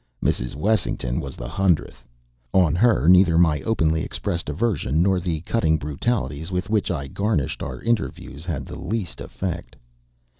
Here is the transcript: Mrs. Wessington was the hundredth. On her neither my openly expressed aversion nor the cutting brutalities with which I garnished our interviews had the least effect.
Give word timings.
Mrs. 0.25 0.55
Wessington 0.55 1.19
was 1.19 1.35
the 1.35 1.47
hundredth. 1.47 2.07
On 2.55 2.73
her 2.73 3.07
neither 3.07 3.37
my 3.37 3.61
openly 3.61 4.01
expressed 4.01 4.49
aversion 4.49 5.03
nor 5.03 5.19
the 5.19 5.41
cutting 5.41 5.77
brutalities 5.77 6.49
with 6.51 6.71
which 6.71 6.89
I 6.89 7.05
garnished 7.05 7.61
our 7.61 7.79
interviews 7.81 8.43
had 8.43 8.65
the 8.65 8.79
least 8.79 9.21
effect. 9.21 9.75